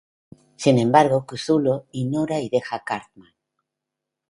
Sin 0.55 0.79
embargo, 0.79 1.27
Cthulhu 1.27 1.85
ignora 1.91 2.39
y 2.39 2.49
deja 2.49 2.77
a 2.77 2.83
Cartman. 2.83 3.35